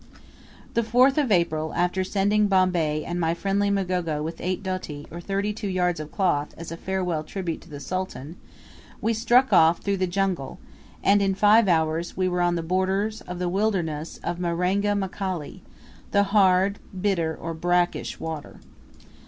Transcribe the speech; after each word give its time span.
The 0.73 0.81
4th 0.81 1.19
of 1.23 1.31
April, 1.31 1.75
after 1.75 2.03
sending 2.03 2.47
Bombay 2.47 3.03
and 3.05 3.19
my 3.19 3.35
friendly 3.35 3.69
Mgogo 3.69 4.23
with 4.23 4.41
eight 4.41 4.63
doti, 4.63 5.05
or 5.11 5.21
thirty 5.21 5.53
two 5.53 5.67
yards 5.67 5.99
of 5.99 6.11
cloth, 6.11 6.55
as 6.57 6.71
a 6.71 6.75
farewell 6.75 7.23
tribute 7.23 7.61
to 7.61 7.69
the 7.69 7.79
Sultan, 7.79 8.35
we 8.99 9.13
struck 9.13 9.53
off 9.53 9.79
through 9.81 9.97
the 9.97 10.07
jungle, 10.07 10.57
and 11.03 11.21
in 11.21 11.35
five 11.35 11.67
hours 11.67 12.17
we 12.17 12.27
were 12.27 12.41
on 12.41 12.55
the 12.55 12.63
borders 12.63 13.21
of 13.27 13.37
the 13.37 13.47
wilderness 13.47 14.17
of 14.23 14.39
"Marenga 14.39 14.95
Mkali" 14.97 15.61
the 16.09 16.23
"hard," 16.33 16.79
bitter 16.99 17.37
or 17.39 17.53
brackish, 17.53 18.19
water. 18.19 18.59